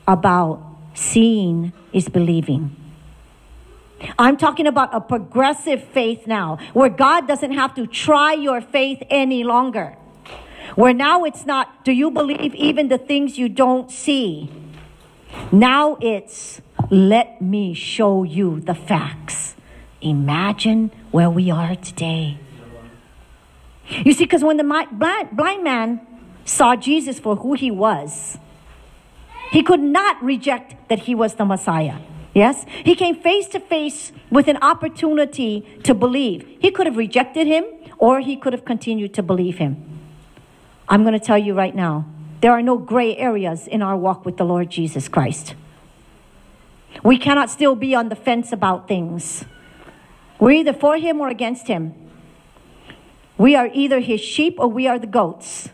about 0.07 0.73
seeing 0.93 1.73
is 1.91 2.09
believing. 2.09 2.75
I'm 4.19 4.38
talking 4.38 4.67
about 4.67 4.93
a 4.93 5.00
progressive 5.00 5.83
faith 5.83 6.27
now, 6.27 6.57
where 6.73 6.89
God 6.89 7.27
doesn't 7.27 7.53
have 7.53 7.73
to 7.75 7.88
try 7.88 8.33
your 8.33 8.62
faith 8.62 9.01
any 9.09 9.43
longer. 9.43 9.95
Where 10.75 10.93
now 10.93 11.23
it's 11.23 11.45
not, 11.45 11.85
do 11.85 11.91
you 11.91 12.12
believe 12.12 12.53
even 12.55 12.88
the 12.88 12.97
things 12.97 13.38
you 13.38 13.47
don't 13.47 13.91
see? 13.91 14.50
Now 15.51 15.97
it's, 16.01 16.62
let 16.89 17.41
me 17.41 17.73
show 17.73 18.23
you 18.23 18.59
the 18.59 18.75
facts. 18.75 19.55
Imagine 20.01 20.91
where 21.12 21.29
we 21.29 21.50
are 21.50 21.75
today. 21.75 22.38
You 23.89 24.13
see, 24.13 24.25
because 24.25 24.43
when 24.43 24.57
the 24.57 24.88
blind, 24.91 25.63
man 25.63 26.01
saw 26.45 26.75
Jesus 26.75 27.19
for 27.19 27.35
who 27.38 27.53
he 27.53 27.71
was, 27.71 28.38
he 29.53 29.62
could 29.62 29.81
not 29.81 30.22
reject 30.24 30.89
that 30.89 31.01
he 31.01 31.13
was 31.13 31.36
the 31.36 31.45
Messiah. 31.45 32.00
Yes? 32.33 32.65
He 32.83 32.95
came 32.95 33.13
face 33.13 33.48
to 33.50 33.60
face 33.60 34.12
with 34.31 34.48
an 34.48 34.57
opportunity 34.57 35.62
to 35.83 35.93
believe. 35.93 36.57
He 36.60 36.72
could 36.72 36.88
have 36.88 36.98
rejected 36.98 37.45
him 37.45 37.63
or 38.00 38.19
he 38.19 38.36
could 38.36 38.53
have 38.53 38.65
continued 38.65 39.13
to 39.13 39.22
believe 39.22 39.60
him. 39.60 39.77
I'm 40.89 41.03
going 41.03 41.13
to 41.13 41.24
tell 41.24 41.38
you 41.38 41.53
right 41.53 41.75
now 41.75 42.07
there 42.41 42.51
are 42.51 42.63
no 42.63 42.79
gray 42.79 43.15
areas 43.15 43.67
in 43.67 43.83
our 43.83 43.95
walk 43.95 44.25
with 44.25 44.38
the 44.38 44.43
Lord 44.43 44.72
Jesus 44.72 45.07
Christ. 45.07 45.53
We 47.03 47.19
cannot 47.19 47.51
still 47.51 47.75
be 47.75 47.93
on 47.93 48.10
the 48.10 48.15
fence 48.15 48.51
about 48.51 48.88
things. 48.88 49.45
We're 50.39 50.62
either 50.62 50.74
for 50.74 50.98
him 50.98 51.22
or 51.22 51.27
against 51.27 51.67
him. 51.67 51.93
We 53.38 53.55
are 53.55 53.69
either 53.72 54.00
his 54.00 54.19
sheep 54.19 54.55
or 54.57 54.67
we 54.67 54.88
are 54.88 54.98
the 54.98 55.05
goats. 55.05 55.69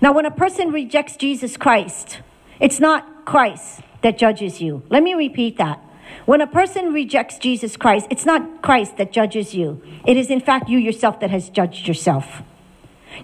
Now, 0.00 0.12
when 0.14 0.24
a 0.24 0.30
person 0.30 0.72
rejects 0.72 1.16
Jesus 1.16 1.58
Christ, 1.58 2.20
it's 2.60 2.78
not 2.78 3.09
Christ 3.24 3.80
that 4.02 4.18
judges 4.18 4.60
you. 4.60 4.82
Let 4.88 5.02
me 5.02 5.14
repeat 5.14 5.58
that. 5.58 5.82
When 6.26 6.40
a 6.40 6.46
person 6.46 6.92
rejects 6.92 7.38
Jesus 7.38 7.76
Christ, 7.76 8.06
it's 8.10 8.26
not 8.26 8.62
Christ 8.62 8.96
that 8.96 9.12
judges 9.12 9.54
you. 9.54 9.82
It 10.06 10.16
is, 10.16 10.30
in 10.30 10.40
fact, 10.40 10.68
you 10.68 10.78
yourself 10.78 11.20
that 11.20 11.30
has 11.30 11.48
judged 11.48 11.86
yourself. 11.86 12.42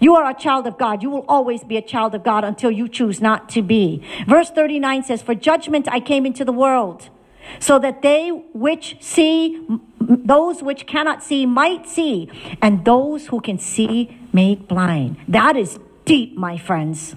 You 0.00 0.14
are 0.14 0.28
a 0.28 0.34
child 0.34 0.66
of 0.66 0.78
God. 0.78 1.02
You 1.02 1.10
will 1.10 1.24
always 1.28 1.64
be 1.64 1.76
a 1.76 1.82
child 1.82 2.14
of 2.14 2.22
God 2.22 2.44
until 2.44 2.70
you 2.70 2.88
choose 2.88 3.20
not 3.20 3.48
to 3.50 3.62
be. 3.62 4.02
Verse 4.26 4.50
39 4.50 5.04
says, 5.04 5.22
For 5.22 5.34
judgment 5.34 5.88
I 5.90 6.00
came 6.00 6.26
into 6.26 6.44
the 6.44 6.52
world, 6.52 7.08
so 7.60 7.78
that 7.78 8.02
they 8.02 8.28
which 8.52 8.96
see, 9.00 9.64
those 10.00 10.62
which 10.62 10.86
cannot 10.86 11.22
see 11.22 11.46
might 11.46 11.88
see, 11.88 12.28
and 12.60 12.84
those 12.84 13.28
who 13.28 13.40
can 13.40 13.58
see 13.58 14.18
made 14.32 14.68
blind. 14.68 15.16
That 15.28 15.56
is 15.56 15.78
deep, 16.04 16.36
my 16.36 16.58
friends. 16.58 17.14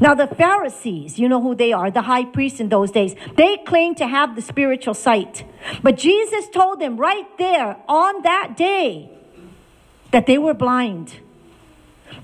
Now, 0.00 0.14
the 0.14 0.26
Pharisees, 0.26 1.18
you 1.18 1.28
know 1.28 1.40
who 1.40 1.54
they 1.54 1.72
are, 1.72 1.90
the 1.90 2.02
high 2.02 2.24
priests 2.24 2.60
in 2.60 2.68
those 2.68 2.90
days, 2.90 3.14
they 3.36 3.56
claim 3.56 3.94
to 3.96 4.06
have 4.06 4.36
the 4.36 4.42
spiritual 4.42 4.94
sight. 4.94 5.44
But 5.82 5.96
Jesus 5.96 6.48
told 6.50 6.80
them 6.80 6.96
right 6.96 7.26
there 7.38 7.76
on 7.88 8.22
that 8.22 8.56
day 8.56 9.10
that 10.10 10.26
they 10.26 10.38
were 10.38 10.54
blind. 10.54 11.20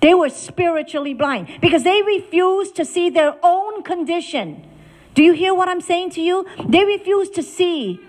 They 0.01 0.15
were 0.15 0.31
spiritually 0.31 1.15
blind 1.15 1.49
because 1.61 1.85
they 1.85 2.03
refused 2.03 2.77
to 2.77 2.85
see 2.85 3.11
their 3.11 3.35
own 3.43 3.83
condition. 3.83 4.67
Do 5.15 5.23
you 5.23 5.33
hear 5.33 5.55
what 5.55 5.69
I'm 5.69 5.81
saying 5.81 6.11
to 6.11 6.21
you? 6.21 6.45
They 6.69 6.85
refused 6.85 7.35
to 7.35 7.43
see 7.43 8.01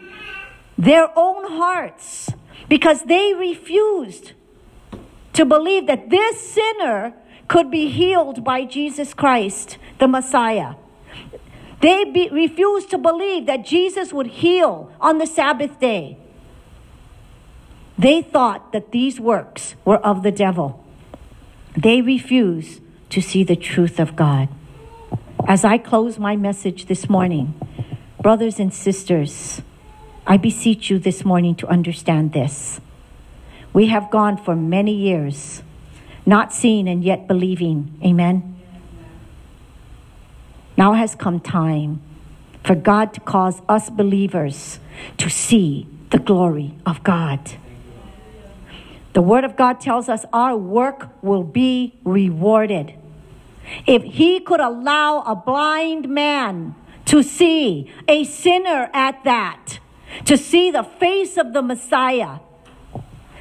their 0.78 1.08
own 1.18 1.50
hearts 1.52 2.30
because 2.68 3.04
they 3.04 3.34
refused 3.34 4.34
to 5.34 5.46
believe 5.46 5.88
that 5.88 6.10
this 6.10 6.40
sinner 6.42 7.14
could 7.48 7.70
be 7.70 7.90
healed 7.90 8.44
by 8.44 8.66
Jesus 8.66 9.14
Christ, 9.14 9.78
the 10.00 10.08
Messiah. 10.08 10.76
They 11.82 12.06
be, 12.06 12.30
refused 12.30 12.90
to 12.92 12.98
believe 12.98 13.46
that 13.46 13.66
Jesus 13.66 14.12
would 14.12 14.28
heal 14.28 14.92
on 15.00 15.18
the 15.18 15.28
Sabbath 15.28 15.80
day. 15.80 16.18
They 17.98 18.22
thought 18.22 18.72
that 18.74 18.92
these 18.92 19.20
works 19.20 19.76
were 19.86 19.98
of 19.98 20.24
the 20.24 20.32
devil. 20.32 20.84
They 21.78 22.02
refuse 22.02 22.82
to 23.10 23.22
see 23.22 23.44
the 23.44 23.56
truth 23.56 24.00
of 24.00 24.16
God. 24.16 24.50
As 25.48 25.64
I 25.64 25.78
close 25.78 26.18
my 26.18 26.36
message 26.36 26.88
this 26.88 27.08
morning, 27.08 27.54
brothers 28.20 28.60
and 28.60 28.74
sisters, 28.74 29.62
I 30.26 30.38
beseech 30.38 30.90
you 30.90 30.98
this 30.98 31.24
morning 31.24 31.56
to 31.58 31.68
understand 31.68 32.34
this. 32.34 32.82
We 33.72 33.88
have 33.88 34.10
gone 34.10 34.38
for 34.38 34.56
many 34.56 34.94
years 34.94 35.62
not 36.26 36.54
seeing 36.54 36.88
and 36.88 37.04
yet 37.04 37.28
believing. 37.28 38.00
Amen. 38.04 38.56
Now 40.78 40.94
has 40.94 41.16
come 41.16 41.40
time 41.40 42.02
for 42.64 42.76
God 42.76 43.14
to 43.14 43.20
cause 43.22 43.62
us 43.70 43.90
believers 43.90 44.80
to 45.18 45.30
see 45.30 45.88
the 46.10 46.20
glory 46.20 46.76
of 46.86 47.04
God. 47.04 47.52
The 49.14 49.22
Word 49.22 49.46
of 49.46 49.56
God 49.56 49.80
tells 49.80 50.10
us 50.10 50.26
our 50.34 50.58
work 50.58 51.10
will 51.24 51.44
be 51.44 51.98
rewarded. 52.04 52.94
If 53.88 54.04
He 54.04 54.40
could 54.42 54.60
allow 54.60 55.22
a 55.22 55.36
blind 55.36 56.10
man 56.10 56.76
to 57.06 57.24
see, 57.24 57.92
a 58.08 58.24
sinner 58.24 58.90
at 58.94 59.24
that, 59.24 59.80
to 60.26 60.38
see 60.38 60.72
the 60.72 60.84
face 60.84 61.38
of 61.38 61.54
the 61.54 61.62
Messiah, 61.62 62.40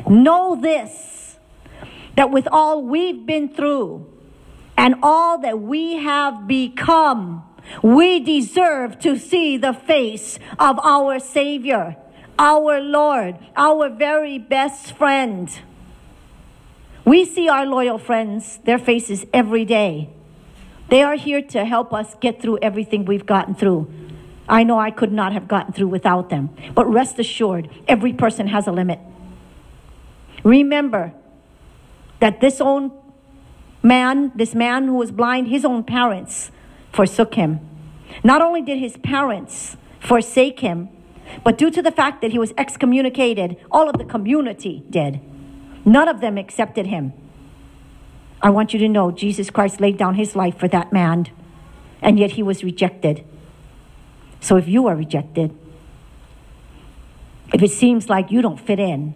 know 0.08 0.54
this 0.54 1.23
that 2.16 2.30
with 2.30 2.48
all 2.50 2.82
we've 2.82 3.26
been 3.26 3.48
through 3.48 4.06
and 4.76 4.96
all 5.02 5.38
that 5.38 5.60
we 5.60 5.96
have 5.96 6.46
become, 6.46 7.42
we 7.82 8.20
deserve 8.20 8.98
to 9.00 9.18
see 9.18 9.56
the 9.56 9.72
face 9.72 10.38
of 10.58 10.78
our 10.80 11.18
Savior, 11.18 11.96
our 12.38 12.80
Lord, 12.80 13.38
our 13.56 13.88
very 13.88 14.38
best 14.38 14.92
friend. 14.96 15.50
We 17.04 17.24
see 17.24 17.48
our 17.48 17.66
loyal 17.66 17.98
friends, 17.98 18.58
their 18.64 18.78
faces 18.78 19.26
every 19.32 19.64
day. 19.64 20.10
They 20.88 21.02
are 21.02 21.16
here 21.16 21.42
to 21.42 21.64
help 21.64 21.92
us 21.92 22.14
get 22.20 22.40
through 22.40 22.58
everything 22.62 23.04
we've 23.04 23.26
gotten 23.26 23.54
through. 23.54 23.90
I 24.48 24.62
know 24.62 24.78
I 24.78 24.90
could 24.90 25.12
not 25.12 25.32
have 25.32 25.48
gotten 25.48 25.72
through 25.72 25.88
without 25.88 26.28
them, 26.28 26.50
but 26.74 26.86
rest 26.86 27.18
assured, 27.18 27.70
every 27.88 28.12
person 28.12 28.46
has 28.48 28.66
a 28.66 28.72
limit. 28.72 29.00
Remember, 30.42 31.14
that 32.20 32.40
this 32.40 32.60
own 32.60 32.92
man, 33.82 34.32
this 34.34 34.54
man 34.54 34.86
who 34.86 34.94
was 34.94 35.10
blind, 35.10 35.48
his 35.48 35.64
own 35.64 35.84
parents 35.84 36.50
forsook 36.92 37.34
him. 37.34 37.60
Not 38.22 38.40
only 38.42 38.62
did 38.62 38.78
his 38.78 38.96
parents 38.98 39.76
forsake 40.00 40.60
him, 40.60 40.88
but 41.42 41.58
due 41.58 41.70
to 41.70 41.82
the 41.82 41.90
fact 41.90 42.22
that 42.22 42.32
he 42.32 42.38
was 42.38 42.52
excommunicated, 42.56 43.56
all 43.70 43.88
of 43.88 43.98
the 43.98 44.04
community 44.04 44.84
did. 44.90 45.20
None 45.84 46.08
of 46.08 46.20
them 46.20 46.38
accepted 46.38 46.86
him. 46.86 47.12
I 48.42 48.50
want 48.50 48.72
you 48.72 48.78
to 48.80 48.88
know 48.88 49.10
Jesus 49.10 49.50
Christ 49.50 49.80
laid 49.80 49.96
down 49.96 50.14
his 50.14 50.36
life 50.36 50.58
for 50.58 50.68
that 50.68 50.92
man, 50.92 51.26
and 52.02 52.18
yet 52.18 52.32
he 52.32 52.42
was 52.42 52.62
rejected. 52.62 53.24
So 54.40 54.56
if 54.56 54.68
you 54.68 54.86
are 54.86 54.94
rejected, 54.94 55.56
if 57.52 57.62
it 57.62 57.70
seems 57.70 58.08
like 58.08 58.30
you 58.30 58.42
don't 58.42 58.60
fit 58.60 58.78
in, 58.78 59.14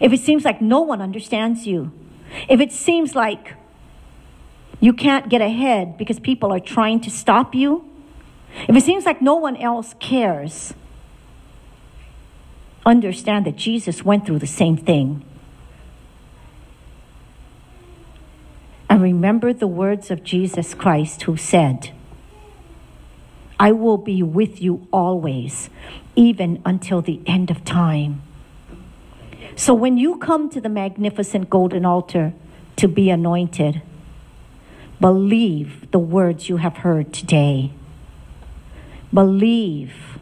if 0.00 0.12
it 0.12 0.20
seems 0.20 0.44
like 0.44 0.60
no 0.60 0.80
one 0.80 1.00
understands 1.02 1.66
you, 1.66 1.92
if 2.48 2.60
it 2.60 2.72
seems 2.72 3.14
like 3.14 3.54
you 4.80 4.92
can't 4.92 5.28
get 5.28 5.40
ahead 5.40 5.96
because 5.96 6.20
people 6.20 6.52
are 6.52 6.60
trying 6.60 7.00
to 7.00 7.10
stop 7.10 7.54
you, 7.54 7.84
if 8.68 8.74
it 8.74 8.82
seems 8.82 9.04
like 9.04 9.20
no 9.20 9.34
one 9.34 9.56
else 9.56 9.94
cares, 10.00 10.74
understand 12.84 13.44
that 13.46 13.56
Jesus 13.56 14.04
went 14.04 14.26
through 14.26 14.38
the 14.38 14.46
same 14.46 14.76
thing. 14.76 15.24
And 18.88 19.02
remember 19.02 19.52
the 19.52 19.66
words 19.66 20.10
of 20.10 20.22
Jesus 20.22 20.72
Christ 20.72 21.22
who 21.22 21.36
said, 21.36 21.90
I 23.58 23.72
will 23.72 23.98
be 23.98 24.22
with 24.22 24.62
you 24.62 24.86
always, 24.92 25.70
even 26.14 26.62
until 26.64 27.02
the 27.02 27.20
end 27.26 27.50
of 27.50 27.64
time. 27.64 28.22
So 29.56 29.72
when 29.72 29.96
you 29.96 30.18
come 30.18 30.50
to 30.50 30.60
the 30.60 30.68
magnificent 30.68 31.48
golden 31.50 31.84
altar 31.84 32.34
to 32.76 32.86
be 32.86 33.10
anointed, 33.10 33.80
believe 35.00 35.90
the 35.90 35.98
words 35.98 36.48
you 36.48 36.58
have 36.58 36.78
heard 36.78 37.12
today. 37.12 37.72
Believe 39.12 40.18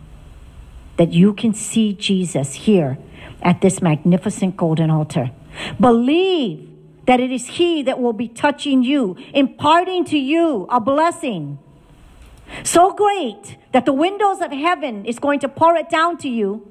that 0.96 1.12
you 1.12 1.34
can 1.34 1.52
see 1.52 1.92
Jesus 1.92 2.54
here 2.54 2.96
at 3.42 3.60
this 3.60 3.82
magnificent 3.82 4.56
golden 4.56 4.88
altar. 4.88 5.32
Believe 5.80 6.70
that 7.06 7.18
it 7.18 7.32
is 7.32 7.48
He 7.48 7.82
that 7.82 7.98
will 8.00 8.12
be 8.12 8.28
touching 8.28 8.84
you, 8.84 9.16
imparting 9.34 10.04
to 10.06 10.18
you 10.18 10.66
a 10.70 10.80
blessing 10.80 11.58
so 12.62 12.92
great 12.92 13.56
that 13.72 13.84
the 13.84 13.92
windows 13.92 14.40
of 14.40 14.52
heaven 14.52 15.04
is 15.04 15.18
going 15.18 15.40
to 15.40 15.48
pour 15.48 15.76
it 15.76 15.88
down 15.88 16.16
to 16.18 16.28
you 16.28 16.66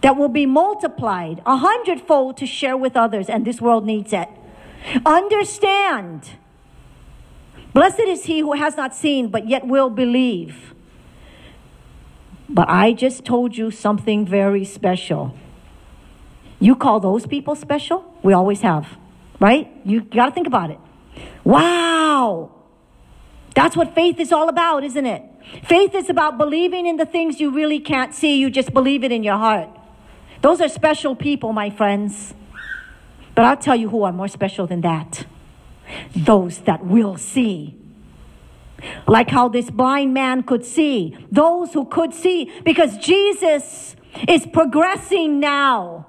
that 0.00 0.16
will 0.16 0.28
be 0.28 0.46
multiplied 0.46 1.42
a 1.44 1.56
hundredfold 1.56 2.36
to 2.38 2.46
share 2.46 2.76
with 2.76 2.96
others, 2.96 3.28
and 3.28 3.44
this 3.44 3.60
world 3.60 3.84
needs 3.84 4.12
it. 4.12 4.28
Understand. 5.04 6.30
Blessed 7.72 8.00
is 8.00 8.24
he 8.24 8.40
who 8.40 8.54
has 8.54 8.76
not 8.76 8.94
seen, 8.94 9.28
but 9.28 9.48
yet 9.48 9.66
will 9.66 9.90
believe. 9.90 10.74
But 12.48 12.68
I 12.68 12.92
just 12.92 13.24
told 13.24 13.56
you 13.56 13.70
something 13.70 14.26
very 14.26 14.64
special. 14.64 15.34
You 16.58 16.74
call 16.74 17.00
those 17.00 17.26
people 17.26 17.54
special? 17.54 18.12
We 18.22 18.32
always 18.32 18.62
have, 18.62 18.98
right? 19.38 19.70
You 19.84 20.00
got 20.00 20.26
to 20.26 20.32
think 20.32 20.46
about 20.46 20.70
it. 20.70 20.78
Wow. 21.44 22.52
That's 23.54 23.76
what 23.76 23.94
faith 23.94 24.18
is 24.18 24.32
all 24.32 24.48
about, 24.48 24.84
isn't 24.84 25.06
it? 25.06 25.22
Faith 25.64 25.94
is 25.94 26.10
about 26.10 26.38
believing 26.38 26.86
in 26.86 26.96
the 26.96 27.06
things 27.06 27.40
you 27.40 27.50
really 27.50 27.80
can't 27.80 28.14
see, 28.14 28.36
you 28.36 28.50
just 28.50 28.72
believe 28.72 29.04
it 29.04 29.12
in 29.12 29.22
your 29.22 29.36
heart. 29.36 29.68
Those 30.42 30.60
are 30.60 30.68
special 30.68 31.14
people, 31.14 31.52
my 31.52 31.70
friends. 31.70 32.34
But 33.34 33.44
I'll 33.44 33.56
tell 33.56 33.76
you 33.76 33.88
who 33.88 34.02
are 34.02 34.12
more 34.12 34.28
special 34.28 34.66
than 34.66 34.80
that 34.82 35.24
those 36.14 36.58
that 36.60 36.84
will 36.84 37.16
see. 37.16 37.76
Like 39.06 39.28
how 39.28 39.48
this 39.48 39.70
blind 39.70 40.14
man 40.14 40.42
could 40.42 40.64
see, 40.64 41.16
those 41.30 41.72
who 41.72 41.84
could 41.84 42.14
see, 42.14 42.50
because 42.64 42.96
Jesus 42.98 43.96
is 44.28 44.46
progressing 44.46 45.40
now. 45.40 46.06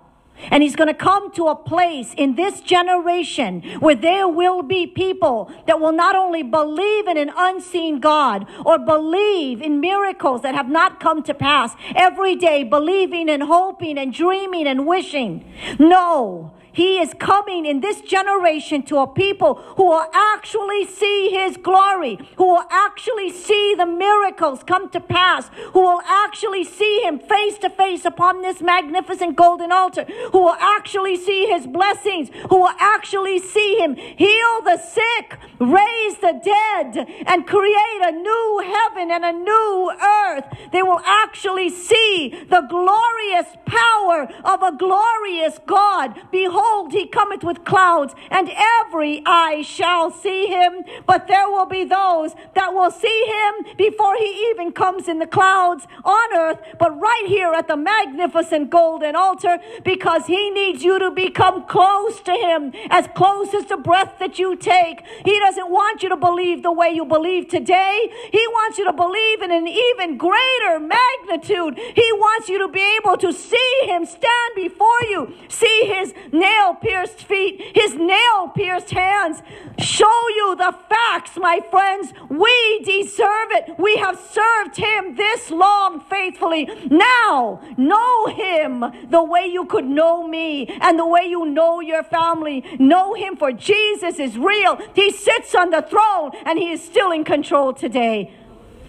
And 0.49 0.63
he's 0.63 0.75
going 0.75 0.87
to 0.87 0.93
come 0.93 1.31
to 1.33 1.47
a 1.47 1.55
place 1.55 2.13
in 2.15 2.35
this 2.35 2.61
generation 2.61 3.61
where 3.79 3.95
there 3.95 4.27
will 4.27 4.63
be 4.63 4.87
people 4.87 5.51
that 5.67 5.79
will 5.79 5.91
not 5.91 6.15
only 6.15 6.43
believe 6.43 7.07
in 7.07 7.17
an 7.17 7.31
unseen 7.35 7.99
God 7.99 8.47
or 8.65 8.79
believe 8.79 9.61
in 9.61 9.79
miracles 9.79 10.41
that 10.41 10.55
have 10.55 10.69
not 10.69 10.99
come 10.99 11.21
to 11.23 11.33
pass 11.33 11.75
every 11.95 12.35
day, 12.35 12.63
believing 12.63 13.29
and 13.29 13.43
hoping 13.43 13.97
and 13.97 14.13
dreaming 14.13 14.67
and 14.67 14.87
wishing. 14.87 15.45
No, 15.77 16.53
he 16.73 16.99
is 16.99 17.13
coming 17.19 17.65
in 17.65 17.81
this 17.81 18.01
generation 18.01 18.83
to 18.83 18.99
a 18.99 19.07
people 19.07 19.55
who 19.75 19.89
will 19.89 20.07
actually 20.13 20.85
see 20.85 21.29
His 21.29 21.57
glory, 21.57 22.17
who 22.37 22.45
will 22.45 22.65
actually 22.69 23.29
see 23.29 23.75
the 23.75 23.85
miracles 23.85 24.63
come 24.63 24.89
to 24.91 24.99
pass, 24.99 25.49
who 25.73 25.81
will 25.81 26.01
actually 26.05 26.63
see 26.63 27.01
Him 27.01 27.19
face 27.19 27.57
to 27.59 27.69
face 27.69 28.05
upon 28.05 28.41
this 28.41 28.61
magnificent 28.61 29.35
golden 29.35 29.71
altar, 29.71 30.05
who 30.31 30.39
will 30.39 30.57
actually 30.59 31.17
see 31.17 31.47
His 31.47 31.67
blessings, 31.67 32.29
who 32.49 32.61
will 32.61 32.75
actually 32.79 33.39
see 33.39 33.77
Him 33.77 33.95
heal 33.95 34.61
the 34.63 34.77
sick, 34.77 35.37
raise 35.61 36.17
the 36.17 36.41
dead, 36.43 37.07
and 37.27 37.45
create 37.45 38.01
a 38.01 38.11
new 38.11 38.63
heaven 38.65 39.11
and 39.11 39.23
a 39.23 39.31
new 39.31 39.91
earth. 40.01 40.45
They 40.71 40.81
will 40.81 41.01
actually 41.05 41.69
see 41.69 42.45
the 42.49 42.61
glorious 42.61 43.55
power 43.65 44.27
of 44.43 44.63
a 44.63 44.75
glorious 44.75 45.59
God. 45.65 46.19
Behold, 46.31 46.91
he 46.91 47.07
cometh 47.07 47.43
with 47.43 47.63
clouds, 47.63 48.15
and 48.29 48.49
every 48.49 49.21
eye 49.25 49.61
shall 49.61 50.11
see 50.11 50.47
him. 50.47 50.83
But 51.05 51.27
there 51.27 51.49
will 51.49 51.67
be 51.67 51.83
those 51.83 52.33
that 52.55 52.73
will 52.73 52.91
see 52.91 53.25
him 53.27 53.75
before 53.77 54.15
he 54.15 54.49
even 54.49 54.71
comes 54.71 55.07
in 55.07 55.19
the 55.19 55.27
clouds 55.27 55.85
on 56.03 56.35
earth, 56.35 56.59
but 56.79 56.99
right 56.99 57.25
here 57.27 57.53
at 57.53 57.67
the 57.67 57.77
magnificent 57.77 58.69
golden 58.69 59.15
altar, 59.15 59.59
because 59.83 60.25
he 60.25 60.49
needs 60.49 60.83
you 60.83 60.97
to 60.99 61.11
become 61.11 61.65
close 61.67 62.19
to 62.21 62.31
him, 62.31 62.73
as 62.89 63.07
close 63.15 63.53
as 63.53 63.65
the 63.65 63.77
breath 63.77 64.15
that 64.19 64.39
you 64.39 64.55
take. 64.55 65.03
He 65.23 65.39
doesn't 65.51 65.69
want 65.69 66.01
you 66.01 66.07
to 66.07 66.15
believe 66.15 66.63
the 66.63 66.71
way 66.71 66.89
you 66.91 67.03
believe 67.03 67.49
today. 67.49 68.09
He 68.31 68.47
wants 68.47 68.77
you 68.77 68.85
to 68.85 68.93
believe 68.93 69.41
in 69.41 69.51
an 69.51 69.67
even 69.67 70.17
greater 70.17 70.79
magnitude. 70.79 71.77
He 71.77 72.09
wants 72.13 72.47
you 72.47 72.57
to 72.59 72.69
be 72.69 72.81
able 72.97 73.17
to 73.17 73.33
see 73.33 73.79
him 73.83 74.05
stand 74.05 74.51
before 74.55 75.01
you, 75.09 75.33
see 75.49 75.91
his 75.93 76.13
nail 76.31 76.75
pierced 76.75 77.23
feet, 77.23 77.75
his 77.75 77.95
nail 77.95 78.47
pierced 78.55 78.91
hands 78.91 79.41
show 79.81 80.27
you 80.35 80.55
the 80.55 80.75
facts, 80.89 81.37
my 81.37 81.59
friends. 81.69 82.13
We 82.29 82.81
deserve 82.83 83.49
it. 83.51 83.79
We 83.79 83.97
have 83.97 84.19
served 84.31 84.77
him 84.77 85.15
this 85.15 85.51
long 85.51 86.01
faithfully. 86.01 86.69
Now, 86.89 87.61
know 87.77 88.27
him 88.27 88.85
the 89.09 89.23
way 89.23 89.47
you 89.47 89.65
could 89.65 89.85
know 89.85 90.27
me 90.27 90.67
and 90.81 90.97
the 90.97 91.05
way 91.05 91.25
you 91.25 91.45
know 91.45 91.79
your 91.79 92.03
family. 92.03 92.63
Know 92.79 93.13
him 93.13 93.35
for 93.35 93.51
Jesus 93.51 94.19
is 94.19 94.37
real. 94.37 94.77
He 94.93 95.11
sits 95.41 95.55
on 95.55 95.71
the 95.71 95.81
throne 95.81 96.31
and 96.45 96.59
he 96.59 96.71
is 96.71 96.83
still 96.83 97.11
in 97.11 97.23
control 97.23 97.73
today. 97.73 98.33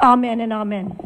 Amen 0.01 0.41
and 0.41 0.53
amen. 0.53 0.99